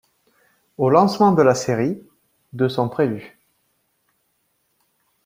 Au 0.79 0.89
lancement 0.89 1.31
de 1.31 1.43
la 1.43 1.53
série, 1.53 2.01
de 2.53 2.67
sont 2.67 2.89
prévus. 2.89 3.37